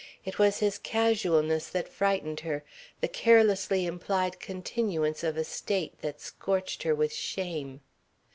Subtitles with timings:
[0.25, 2.63] It was his casualness that frightened her,
[3.01, 7.81] the carelessly implied continuance of a state that scorched her with shame.